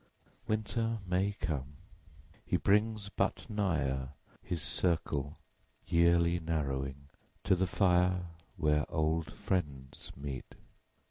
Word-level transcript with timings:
Winter 0.47 0.97
may 1.05 1.33
come: 1.39 1.75
he 2.43 2.57
brings 2.57 3.09
but 3.09 3.47
nigher 3.47 4.09
His 4.41 4.63
circle 4.63 5.37
(yearly 5.85 6.39
narrowing) 6.39 7.07
to 7.43 7.53
the 7.55 7.67
fire 7.67 8.29
Where 8.57 8.85
old 8.89 9.31
friends 9.31 10.11
meet. 10.17 10.55